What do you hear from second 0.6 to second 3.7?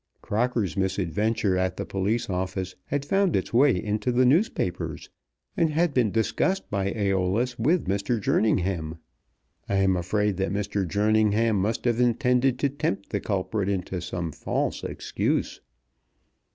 misadventure at the police office had found its